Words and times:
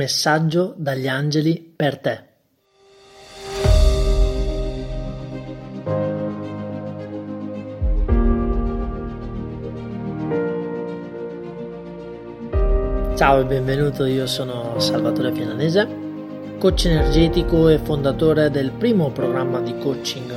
messaggio 0.00 0.72
dagli 0.78 1.06
angeli 1.06 1.74
per 1.76 1.98
te. 1.98 2.28
Ciao 13.14 13.40
e 13.40 13.44
benvenuto, 13.44 14.06
io 14.06 14.26
sono 14.26 14.80
Salvatore 14.80 15.32
Piananese, 15.32 15.86
coach 16.56 16.86
energetico 16.86 17.68
e 17.68 17.76
fondatore 17.76 18.48
del 18.48 18.70
primo 18.70 19.10
programma 19.10 19.60
di 19.60 19.76
coaching 19.76 20.32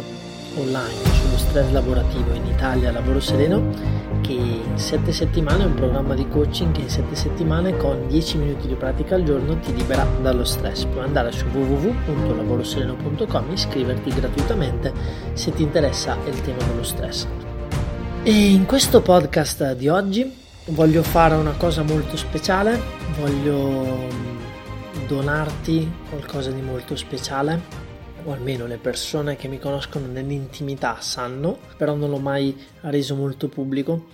online 0.57 1.05
sullo 1.21 1.37
stress 1.37 1.71
lavorativo 1.71 2.33
in 2.33 2.45
Italia, 2.47 2.91
Lavoro 2.91 3.21
Sereno 3.21 4.02
che 4.23 4.31
in 4.31 4.79
7 4.79 5.11
settimane 5.11 5.65
un 5.65 5.73
programma 5.73 6.15
di 6.15 6.27
coaching 6.27 6.71
che 6.71 6.81
in 6.81 6.89
7 6.89 7.13
settimane 7.13 7.75
con 7.75 8.07
10 8.07 8.37
minuti 8.37 8.67
di 8.67 8.75
pratica 8.75 9.15
al 9.15 9.23
giorno 9.23 9.59
ti 9.59 9.75
libera 9.75 10.07
dallo 10.21 10.45
stress. 10.45 10.85
Puoi 10.85 11.03
andare 11.03 11.31
su 11.33 11.45
www.lavorosereno.com 11.45 13.49
e 13.49 13.53
iscriverti 13.53 14.09
gratuitamente 14.09 14.93
se 15.33 15.51
ti 15.51 15.61
interessa 15.61 16.17
il 16.25 16.41
tema 16.41 16.63
dello 16.63 16.83
stress. 16.83 17.27
E 18.23 18.31
in 18.31 18.65
questo 18.65 19.01
podcast 19.01 19.75
di 19.75 19.89
oggi 19.89 20.33
voglio 20.67 21.03
fare 21.03 21.35
una 21.35 21.55
cosa 21.57 21.83
molto 21.83 22.15
speciale, 22.15 22.79
voglio 23.19 24.07
donarti 25.07 25.91
qualcosa 26.09 26.51
di 26.51 26.61
molto 26.61 26.95
speciale 26.95 27.92
o 28.25 28.31
almeno 28.31 28.65
le 28.65 28.77
persone 28.77 29.35
che 29.35 29.47
mi 29.47 29.59
conoscono 29.59 30.07
nell'intimità 30.07 31.01
sanno, 31.01 31.57
però 31.77 31.95
non 31.95 32.09
l'ho 32.09 32.19
mai 32.19 32.55
reso 32.81 33.15
molto 33.15 33.49
pubblico, 33.49 34.07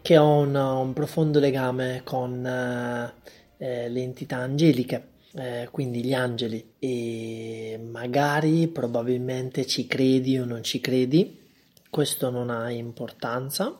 che 0.00 0.16
ho 0.16 0.38
un, 0.38 0.54
un 0.54 0.92
profondo 0.92 1.38
legame 1.40 2.02
con 2.04 2.46
eh, 2.46 3.12
eh, 3.58 3.88
le 3.88 4.02
entità 4.02 4.36
angeliche, 4.36 5.08
eh, 5.34 5.68
quindi 5.70 6.04
gli 6.04 6.14
angeli, 6.14 6.74
e 6.78 7.80
magari 7.90 8.68
probabilmente 8.68 9.66
ci 9.66 9.86
credi 9.86 10.38
o 10.38 10.44
non 10.44 10.62
ci 10.62 10.80
credi, 10.80 11.46
questo 11.90 12.30
non 12.30 12.50
ha 12.50 12.70
importanza. 12.70 13.76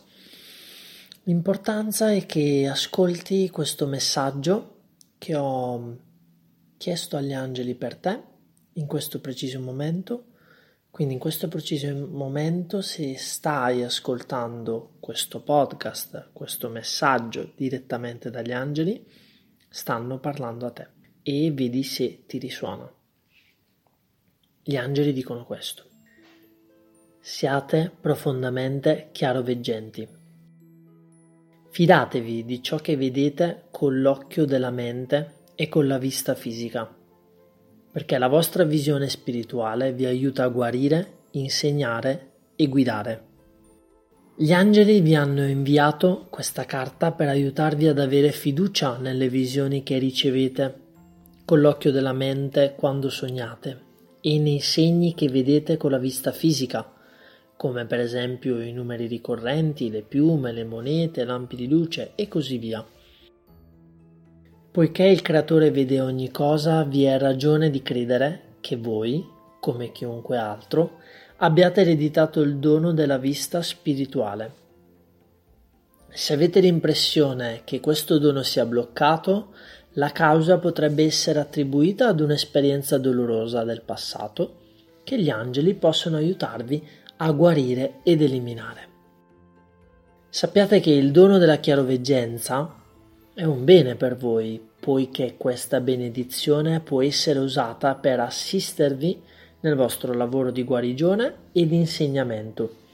L'importanza 1.25 2.11
è 2.13 2.27
che 2.27 2.67
ascolti 2.67 3.51
questo 3.51 3.87
messaggio 3.87 4.77
che 5.19 5.37
ho 5.37 5.97
chiesto 6.79 7.17
agli 7.17 7.33
angeli 7.33 7.75
per 7.75 7.97
te 7.97 8.28
in 8.79 8.87
questo 8.87 9.21
preciso 9.21 9.61
momento. 9.61 10.25
Quindi 10.91 11.15
in 11.15 11.21
questo 11.21 11.49
preciso 11.49 11.95
momento 11.95 12.81
se 12.81 13.17
stai 13.19 13.85
ascoltando 13.85 14.95
questo 15.01 15.43
podcast, 15.43 16.31
questo 16.33 16.69
messaggio 16.71 17.53
direttamente 17.55 18.31
dagli 18.31 18.53
angeli, 18.53 19.05
stanno 19.69 20.19
parlando 20.19 20.67
a 20.67 20.71
te 20.71 20.89
e 21.23 21.53
vedi 21.53 21.83
se 21.83 22.25
ti 22.27 22.39
risuona. 22.39 22.91
Gli 24.63 24.77
angeli 24.77 25.13
dicono 25.13 25.45
questo. 25.45 25.85
Siate 27.21 27.93
profondamente 28.01 29.11
chiaroveggenti. 29.13 30.09
Fidatevi 31.71 32.45
di 32.45 32.63
ciò 32.63 32.77
che 32.79 32.97
vedete 32.97 33.65
con 33.71 34.01
l'occhio 34.01 34.47
della 34.47 34.71
mente 34.71 35.45
e 35.55 35.69
con 35.69 35.87
la 35.87 35.99
vista 35.99 36.35
fisica 36.35 36.97
perché 37.91 38.19
la 38.19 38.29
vostra 38.29 38.65
visione 38.65 39.09
spirituale 39.09 39.93
vi 39.93 40.05
aiuta 40.05 40.45
a 40.45 40.49
guarire, 40.49 41.13
insegnare 41.33 42.31
e 42.57 42.67
guidare. 42.67 43.23
Gli 44.37 44.53
angeli 44.53 45.01
vi 45.01 45.15
hanno 45.15 45.45
inviato 45.45 46.27
questa 46.31 46.65
carta 46.65 47.11
per 47.13 47.29
aiutarvi 47.29 47.89
ad 47.89 47.99
avere 47.99 48.31
fiducia 48.31 48.97
nelle 48.97 49.29
visioni 49.29 49.83
che 49.83 49.99
ricevete 49.99 50.87
con 51.45 51.61
l'occhio 51.61 51.91
della 51.91 52.13
mente 52.13 52.75
quando 52.77 53.09
sognate 53.11 53.87
e 54.21 54.39
nei 54.39 54.61
segni 54.61 55.15
che 55.15 55.29
vedete 55.29 55.77
con 55.77 55.91
la 55.91 55.99
vista 55.99 56.31
fisica, 56.31 56.93
come 57.57 57.87
per 57.87 57.99
esempio 58.01 58.61
i 58.61 58.73
numeri 58.73 59.07
ricorrenti, 59.07 59.91
le 59.91 60.03
piume, 60.03 60.53
le 60.53 60.65
monete, 60.65 61.25
lampi 61.25 61.57
di 61.57 61.69
luce 61.69 62.13
e 62.15 62.29
così 62.29 62.59
via. 62.59 62.87
Poiché 64.79 65.07
il 65.07 65.23
Creatore 65.23 65.73
vede 65.73 66.01
ogni 66.01 66.31
cosa, 66.31 66.85
vi 66.85 67.03
è 67.03 67.19
ragione 67.19 67.69
di 67.69 67.83
credere 67.83 68.59
che 68.61 68.77
voi, 68.77 69.29
come 69.59 69.91
chiunque 69.91 70.37
altro, 70.37 71.01
abbiate 71.39 71.81
ereditato 71.81 72.41
il 72.43 72.59
dono 72.59 72.93
della 72.93 73.19
vista 73.19 73.61
spirituale. 73.61 74.53
Se 76.11 76.33
avete 76.33 76.61
l'impressione 76.61 77.63
che 77.65 77.81
questo 77.81 78.19
dono 78.19 78.45
sia 78.45 78.65
bloccato, 78.67 79.53
la 79.95 80.13
causa 80.13 80.59
potrebbe 80.59 81.03
essere 81.03 81.41
attribuita 81.41 82.07
ad 82.07 82.21
un'esperienza 82.21 82.99
dolorosa 82.99 83.65
del 83.65 83.83
passato 83.83 84.59
che 85.03 85.21
gli 85.21 85.29
angeli 85.29 85.75
possono 85.75 86.19
aiutarvi 86.19 86.87
a 87.17 87.33
guarire 87.33 87.95
ed 88.05 88.23
eliminare. 88.23 88.87
Sappiate 90.29 90.79
che 90.79 90.93
il 90.93 91.11
dono 91.11 91.39
della 91.39 91.57
chiaroveggenza 91.57 92.77
è 93.35 93.45
un 93.45 93.65
bene 93.65 93.95
per 93.95 94.17
voi, 94.17 94.68
poiché 94.81 95.35
questa 95.37 95.81
benedizione 95.81 96.81
può 96.81 97.03
essere 97.03 97.39
usata 97.39 97.95
per 97.95 98.21
assistervi 98.21 99.23
nel 99.61 99.75
vostro 99.75 100.15
lavoro 100.15 100.51
di 100.51 100.63
guarigione 100.63 101.35
e 101.53 101.67
di 101.67 101.77
insegnamento. 101.77 102.87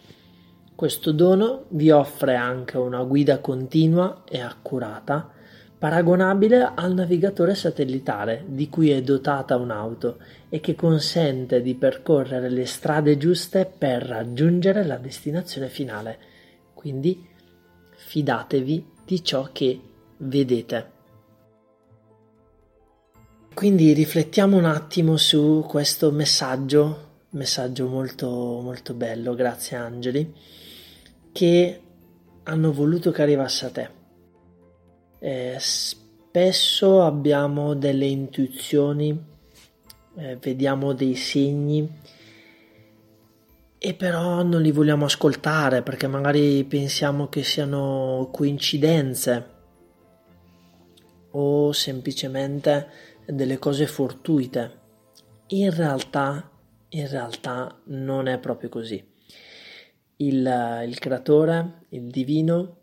Questo 0.75 1.13
dono 1.13 1.67
vi 1.69 1.91
offre 1.91 2.35
anche 2.35 2.79
una 2.79 3.03
guida 3.05 3.39
continua 3.39 4.25
e 4.29 4.41
accurata, 4.41 5.31
paragonabile 5.79 6.73
al 6.75 6.95
navigatore 6.95 7.55
satellitare 7.55 8.45
di 8.47 8.69
cui 8.69 8.91
è 8.91 9.03
dotata 9.03 9.57
un'auto 9.57 10.19
e 10.49 10.61
che 10.61 10.75
consente 10.75 11.61
di 11.61 11.75
percorrere 11.75 12.49
le 12.49 12.65
strade 12.65 13.17
giuste 13.19 13.67
per 13.67 14.03
raggiungere 14.03 14.85
la 14.85 14.97
destinazione 14.97 15.69
finale. 15.69 16.19
Quindi 16.73 17.25
fidatevi 17.91 18.87
di 19.05 19.23
ciò 19.23 19.51
che 19.53 19.81
vedete. 20.17 20.94
Quindi 23.65 23.95
riflettiamo 23.95 24.59
un 24.59 24.67
attimo 24.67 25.17
su 25.17 25.65
questo 25.67 26.11
messaggio, 26.11 27.23
messaggio 27.31 27.89
molto 27.89 28.29
molto 28.61 28.93
bello, 28.93 29.35
grazie 29.35 29.79
angeli, 29.79 30.35
che 31.33 31.81
hanno 32.43 32.73
voluto 32.75 33.11
che 33.11 33.23
arrivasse 33.23 33.65
a 33.65 33.71
te. 33.71 33.91
Eh, 35.19 35.57
spesso 35.59 37.05
abbiamo 37.05 37.73
delle 37.73 38.05
intuizioni, 38.05 39.19
eh, 40.17 40.37
vediamo 40.37 40.93
dei 40.93 41.15
segni 41.15 41.91
e 43.79 43.95
però 43.95 44.43
non 44.43 44.61
li 44.61 44.73
vogliamo 44.73 45.07
ascoltare 45.07 45.81
perché 45.81 46.07
magari 46.07 46.65
pensiamo 46.65 47.31
che 47.31 47.43
siano 47.43 48.29
coincidenze 48.31 49.53
o 51.31 51.73
semplicemente 51.73 53.14
delle 53.27 53.59
cose 53.59 53.87
fortuite. 53.87 54.83
In 55.49 55.75
realtà, 55.75 56.51
in 56.91 57.09
realtà 57.09 57.81
non 57.85 58.27
è 58.27 58.39
proprio 58.39 58.69
così. 58.69 59.03
Il, 60.17 60.83
il 60.87 60.99
creatore, 60.99 61.87
il 61.91 62.11
divino, 62.11 62.77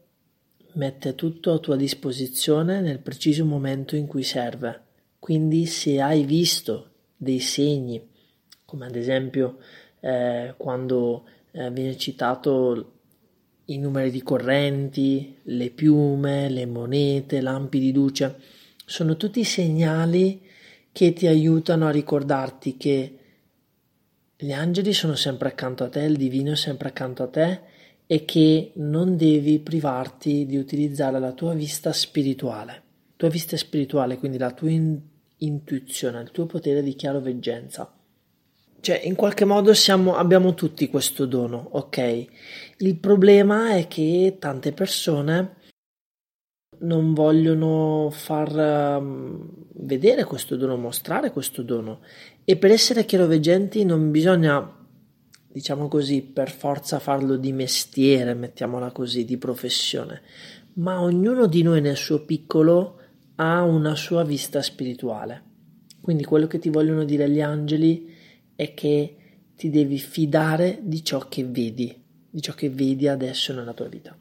mette 0.74 1.16
tutto 1.16 1.53
a 1.53 1.59
tua 1.59 1.75
disposizione 1.75 2.81
nel 2.81 3.00
preciso 3.00 3.46
momento 3.46 3.96
in 3.96 4.07
cui 4.07 4.24
serve. 4.24 4.84
Quindi 5.19 5.66
se 5.66 6.01
hai 6.01 6.24
visto 6.24 6.90
dei 7.16 7.40
segni, 7.40 8.09
come 8.66 8.85
ad 8.85 8.96
esempio 8.96 9.57
eh, 10.00 10.53
quando 10.57 11.25
eh, 11.51 11.69
viene 11.72 11.97
citato 11.97 12.94
i 13.66 13.78
numeri 13.78 14.12
di 14.12 14.24
correnti, 14.24 15.38
le 15.44 15.69
piume, 15.69 16.50
le 16.50 16.66
monete, 16.66 17.41
lampi 17.41 17.80
di 17.80 17.94
luce, 17.94 18.35
sono 18.91 19.16
tutti 19.16 19.46
segnali 19.46 20.41
che 20.91 21.13
ti 21.13 21.25
aiutano 21.25 21.88
a 21.88 21.92
ricordarti 21.92 22.75
che 22.75 23.18
gli 24.36 24.51
angeli 24.51 24.92
sono 24.92 25.16
sempre 25.16 25.48
accanto 25.48 25.86
a 25.86 25.88
te, 25.89 26.01
il 26.01 26.18
divino 26.18 26.51
è 26.51 26.56
sempre 26.57 26.89
accanto 26.89 27.24
a 27.24 27.30
te 27.30 27.62
e 28.06 28.25
che 28.25 28.74
non 28.75 29.16
devi 29.16 29.60
privarti 29.60 30.45
di 30.45 30.57
utilizzare 30.57 31.19
la 31.19 31.31
tua 31.31 31.54
vista 31.54 31.94
spirituale, 31.94 32.83
tua 33.16 33.30
vista 33.30 33.56
spirituale, 33.56 34.18
quindi 34.18 34.38
la 34.38 34.51
tua 34.51 34.69
in- 34.69 35.00
intuizione, 35.38 36.19
il 36.19 36.31
tuo 36.31 36.45
potere 36.45 36.83
di 36.83 36.94
chiaroveggenza. 36.94 37.89
Cioè, 38.81 39.00
in 39.06 39.16
qualche 39.16 39.45
modo 39.45 39.74
siamo, 39.74 40.18
abbiamo 40.18 40.54
tutti 40.54 40.89
questo 40.89 41.25
dono, 41.25 41.69
ok? 41.71 42.25
Il 42.80 42.98
problema 42.98 43.74
è 43.77 43.88
che 43.88 44.36
tante 44.38 44.74
persone 44.74 45.60
non 46.81 47.13
vogliono 47.13 48.10
far 48.12 49.00
um, 49.00 49.50
vedere 49.75 50.24
questo 50.24 50.56
dono, 50.56 50.78
mostrare 50.78 51.31
questo 51.31 51.62
dono. 51.62 52.00
E 52.44 52.57
per 52.57 52.72
essere 52.72 53.06
chiaroveggenti 53.06 53.83
non 53.83 54.12
bisogna, 54.12 54.88
diciamo 55.48 55.88
così, 55.88 56.22
per 56.22 56.50
forza 56.50 57.00
farlo 57.00 57.36
di 57.38 57.51
mestiere, 57.51 58.33
mettiamola 58.33 58.92
così, 58.92 59.25
di 59.25 59.38
professione, 59.38 60.22
ma 60.74 61.01
ognuno 61.01 61.48
di 61.48 61.62
noi 61.62 61.81
nel 61.81 61.98
suo 61.98 62.25
piccolo 62.25 63.00
ha 63.36 63.63
una 63.63 63.95
sua 63.95 64.24
vista 64.24 64.62
spirituale. 64.62 65.50
Quindi 66.01 66.24
quello 66.24 66.48
che 66.48 66.57
ti 66.60 66.69
vogliono 66.69 67.04
dire 67.04 67.30
gli 67.30 67.42
angeli 67.42 68.12
è 68.56 68.74
che 68.74 69.16
ti 69.56 69.69
devi 69.69 70.00
fidare 70.00 70.80
di 70.81 71.04
ciò 71.04 71.28
che 71.28 71.45
vedi, 71.45 71.95
di 72.30 72.42
ciò 72.42 72.54
che 72.54 72.69
vedi 72.72 73.07
adesso 73.07 73.54
nella 73.54 73.74
tua 73.74 73.88
vita. 73.88 74.18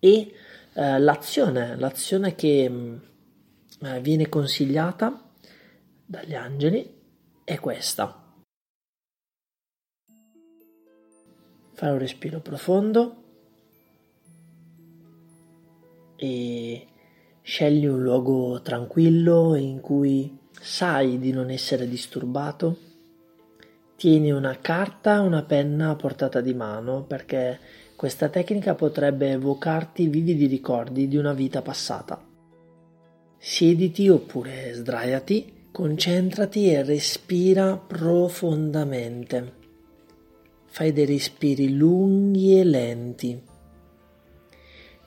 E 0.00 0.32
eh, 0.74 0.98
l'azione, 0.98 1.76
l'azione 1.76 2.34
che 2.34 2.68
mm, 2.68 2.96
eh, 3.82 4.00
viene 4.00 4.28
consigliata 4.28 5.30
dagli 6.04 6.34
angeli 6.34 6.98
è 7.44 7.58
questa. 7.58 8.16
Fai 11.72 11.90
un 11.90 11.98
respiro 11.98 12.40
profondo 12.40 13.16
e 16.16 16.86
scegli 17.40 17.86
un 17.86 18.02
luogo 18.02 18.60
tranquillo 18.60 19.54
in 19.54 19.80
cui 19.80 20.38
sai 20.52 21.18
di 21.18 21.32
non 21.32 21.50
essere 21.50 21.88
disturbato. 21.88 22.88
Tieni 23.96 24.30
una 24.30 24.58
carta, 24.58 25.20
una 25.20 25.42
penna 25.42 25.90
a 25.90 25.96
portata 25.96 26.40
di 26.40 26.54
mano 26.54 27.04
perché 27.04 27.58
questa 28.00 28.30
tecnica 28.30 28.74
potrebbe 28.74 29.32
evocarti 29.32 30.08
vividi 30.08 30.46
ricordi 30.46 31.06
di 31.06 31.18
una 31.18 31.34
vita 31.34 31.60
passata. 31.60 32.18
Siediti 33.36 34.08
oppure 34.08 34.72
sdraiati, 34.72 35.66
concentrati 35.70 36.72
e 36.72 36.82
respira 36.82 37.76
profondamente. 37.76 39.52
Fai 40.64 40.94
dei 40.94 41.04
respiri 41.04 41.76
lunghi 41.76 42.58
e 42.58 42.64
lenti 42.64 43.42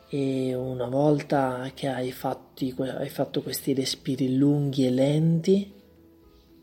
e 0.10 0.54
una 0.54 0.86
volta 0.86 1.72
che 1.74 1.88
hai, 1.88 2.12
fatti, 2.12 2.76
hai 2.78 3.10
fatto 3.10 3.42
questi 3.42 3.74
respiri 3.74 4.38
lunghi 4.38 4.86
e 4.86 4.92
lenti, 4.92 5.74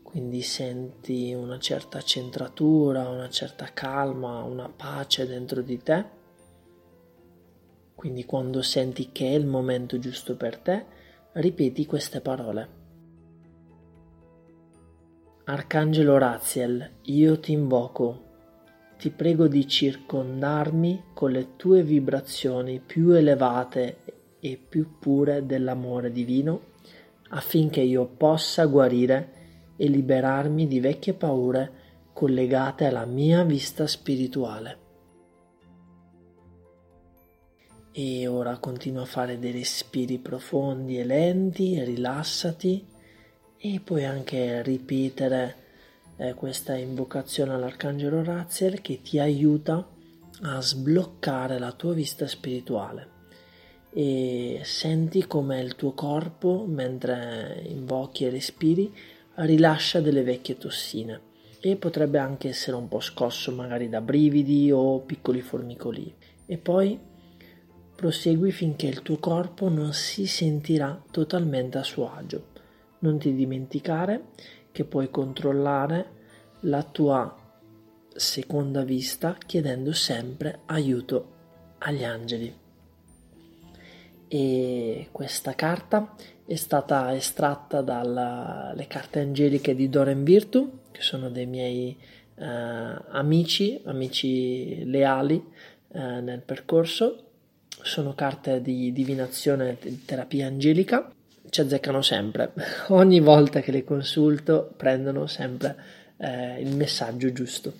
quindi 0.01 0.41
senti 0.41 1.33
una 1.33 1.59
certa 1.59 1.99
centratura, 2.01 3.09
una 3.09 3.27
certa 3.27 3.65
calma, 3.73 4.43
una 4.43 4.69
pace 4.73 5.27
dentro 5.27 5.61
di 5.61 5.77
te, 5.83 6.19
quindi 8.01 8.25
quando 8.25 8.63
senti 8.63 9.11
che 9.11 9.27
è 9.27 9.35
il 9.35 9.45
momento 9.45 9.99
giusto 9.99 10.35
per 10.35 10.57
te, 10.57 10.85
ripeti 11.33 11.85
queste 11.85 12.19
parole. 12.19 12.69
Arcangelo 15.43 16.17
Raziel, 16.17 16.93
io 17.03 17.39
ti 17.39 17.51
invoco 17.51 18.29
ti 18.97 19.11
prego 19.11 19.47
di 19.47 19.67
circondarmi 19.67 21.03
con 21.13 21.29
le 21.29 21.55
tue 21.57 21.83
vibrazioni 21.83 22.79
più 22.79 23.11
elevate 23.11 23.97
e 24.39 24.57
più 24.57 24.97
pure 24.97 25.45
dell'amore 25.45 26.11
divino, 26.11 26.69
affinché 27.29 27.81
io 27.81 28.07
possa 28.07 28.65
guarire 28.65 29.75
e 29.77 29.87
liberarmi 29.87 30.65
di 30.65 30.79
vecchie 30.79 31.13
paure 31.13 31.71
collegate 32.13 32.85
alla 32.85 33.05
mia 33.05 33.43
vista 33.43 33.85
spirituale. 33.85 34.80
E 37.93 38.25
ora 38.25 38.57
continua 38.57 39.01
a 39.01 39.05
fare 39.05 39.37
dei 39.37 39.51
respiri 39.51 40.17
profondi 40.17 40.97
e 40.97 41.03
lenti, 41.03 41.83
rilassati 41.83 42.85
e 43.57 43.81
puoi 43.83 44.05
anche 44.05 44.61
ripetere 44.61 45.55
eh, 46.15 46.33
questa 46.33 46.75
invocazione 46.75 47.53
all'Arcangelo 47.53 48.23
Raziel 48.23 48.79
che 48.79 49.01
ti 49.01 49.19
aiuta 49.19 49.85
a 50.43 50.61
sbloccare 50.61 51.59
la 51.59 51.73
tua 51.73 51.93
vista 51.93 52.27
spirituale. 52.27 53.19
E 53.93 54.61
senti 54.63 55.27
come 55.27 55.59
il 55.59 55.75
tuo 55.75 55.91
corpo 55.91 56.63
mentre 56.65 57.61
invochi 57.67 58.23
e 58.23 58.29
respiri 58.29 58.89
rilascia 59.35 59.99
delle 59.99 60.23
vecchie 60.23 60.57
tossine. 60.57 61.29
E 61.59 61.75
potrebbe 61.75 62.19
anche 62.19 62.47
essere 62.47 62.77
un 62.77 62.87
po' 62.87 63.01
scosso 63.01 63.51
magari 63.51 63.89
da 63.89 63.99
brividi 63.99 64.71
o 64.71 65.01
piccoli 65.01 65.41
formicoli 65.41 66.15
e 66.45 66.57
poi 66.57 66.99
prosegui 68.01 68.51
finché 68.51 68.87
il 68.87 69.03
tuo 69.03 69.17
corpo 69.17 69.69
non 69.69 69.93
si 69.93 70.25
sentirà 70.25 70.99
totalmente 71.11 71.77
a 71.77 71.83
suo 71.83 72.11
agio 72.11 72.49
non 73.01 73.17
ti 73.17 73.33
dimenticare 73.33 74.29
che 74.71 74.83
puoi 74.85 75.09
controllare 75.09 76.19
la 76.61 76.83
tua 76.83 77.35
seconda 78.13 78.83
vista 78.83 79.37
chiedendo 79.45 79.93
sempre 79.93 80.59
aiuto 80.65 81.39
agli 81.79 82.03
angeli. 82.03 82.59
E 84.27 85.07
questa 85.11 85.55
carta 85.55 86.15
è 86.45 86.55
stata 86.55 87.13
estratta 87.15 87.81
dalle 87.81 88.87
carte 88.87 89.19
angeliche 89.19 89.75
di 89.75 89.89
Doren 89.89 90.23
Virtu, 90.23 90.79
che 90.91 91.01
sono 91.01 91.29
dei 91.29 91.45
miei 91.45 91.97
eh, 92.35 92.45
amici, 92.45 93.81
amici 93.83 94.85
leali 94.85 95.43
eh, 95.91 96.21
nel 96.21 96.41
percorso. 96.41 97.30
Sono 97.83 98.13
carte 98.13 98.61
di 98.61 98.91
divinazione 98.91 99.77
di 99.81 100.05
terapia 100.05 100.47
angelica 100.47 101.11
ci 101.51 101.61
azzeccano 101.61 102.01
sempre. 102.01 102.53
Ogni 102.89 103.19
volta 103.19 103.59
che 103.59 103.71
le 103.71 103.83
consulto 103.83 104.73
prendono 104.75 105.27
sempre 105.27 105.75
eh, 106.17 106.59
il 106.61 106.75
messaggio 106.75 107.31
giusto. 107.31 107.73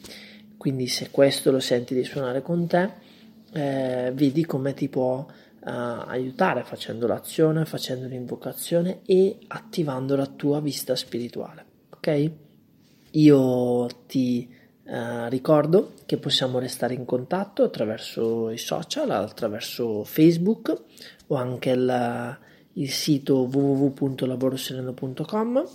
Quindi 0.58 0.88
se 0.88 1.10
questo 1.10 1.52
lo 1.52 1.60
senti 1.60 1.96
di 1.96 2.04
suonare 2.04 2.42
con 2.42 2.68
te, 2.68 2.90
eh, 3.54 4.12
vedi 4.14 4.46
come 4.46 4.74
ti 4.74 4.90
può 4.90 5.26
eh, 5.28 5.70
aiutare 5.70 6.64
facendo 6.64 7.08
l'azione, 7.08 7.66
facendo 7.66 8.08
l'invocazione 8.08 9.00
e 9.06 9.38
attivando 9.48 10.16
la 10.16 10.28
tua 10.28 10.60
vista 10.60 10.96
spirituale. 10.96 11.66
Ok? 11.94 12.32
Io 13.12 13.88
ti 14.06 14.54
eh, 14.84 15.30
ricordo 15.30 15.94
che 16.06 16.18
possiamo 16.18 16.60
restare 16.60 16.94
in 16.94 17.06
contatto 17.06 17.64
attraverso 17.64 18.50
i 18.50 18.58
social, 18.58 19.10
attraverso 19.12 20.04
Facebook 20.04 20.76
o 21.28 21.36
anche 21.36 21.70
il 21.70 22.40
il 22.74 22.90
sito 22.90 23.50
www.lavorosereno.com, 23.52 25.68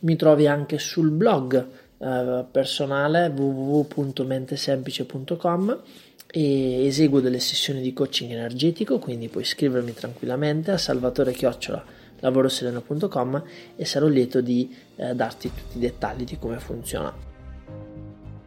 mi 0.00 0.16
trovi 0.16 0.46
anche 0.46 0.78
sul 0.78 1.10
blog 1.10 1.66
eh, 1.98 2.44
personale 2.50 3.28
www.mentesemplice.com 3.28 5.82
e 6.26 6.86
eseguo 6.86 7.20
delle 7.20 7.40
sessioni 7.40 7.80
di 7.80 7.92
coaching 7.92 8.32
energetico, 8.32 8.98
quindi 8.98 9.28
puoi 9.28 9.44
iscrivermi 9.44 9.94
tranquillamente 9.94 10.72
a 10.72 10.78
salvatore 10.78 11.32
chiocciola 11.32 12.02
lavorosereno.com 12.20 13.42
e 13.76 13.84
sarò 13.84 14.06
lieto 14.06 14.40
di 14.40 14.74
eh, 14.96 15.14
darti 15.14 15.52
tutti 15.52 15.76
i 15.76 15.80
dettagli 15.80 16.24
di 16.24 16.38
come 16.38 16.58
funziona. 16.58 17.33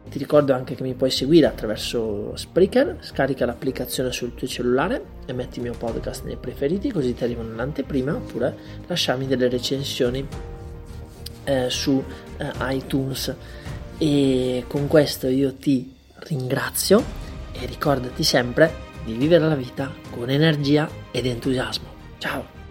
Ti 0.08 0.18
ricordo 0.18 0.54
anche 0.54 0.74
che 0.74 0.82
mi 0.82 0.94
puoi 0.94 1.10
seguire 1.10 1.46
attraverso 1.46 2.34
Spreaker, 2.34 2.98
scarica 3.00 3.44
l'applicazione 3.44 4.10
sul 4.10 4.34
tuo 4.34 4.46
cellulare 4.46 5.02
e 5.26 5.32
metti 5.34 5.58
il 5.58 5.64
mio 5.64 5.74
podcast 5.76 6.24
nei 6.24 6.36
preferiti 6.36 6.90
così 6.90 7.12
ti 7.14 7.24
arrivano 7.24 7.52
un'anteprima 7.52 8.14
oppure 8.14 8.56
lasciarmi 8.86 9.26
delle 9.26 9.48
recensioni 9.48 10.26
eh, 11.44 11.70
su 11.70 12.02
eh, 12.38 12.52
iTunes. 12.70 13.34
E 13.98 14.64
con 14.66 14.86
questo 14.86 15.28
io 15.28 15.54
ti 15.54 15.94
ringrazio 16.20 17.04
e 17.52 17.66
ricordati 17.66 18.22
sempre 18.22 18.86
di 19.04 19.14
vivere 19.14 19.46
la 19.46 19.56
vita 19.56 19.92
con 20.10 20.30
energia 20.30 20.88
ed 21.10 21.26
entusiasmo. 21.26 21.86
Ciao! 22.18 22.67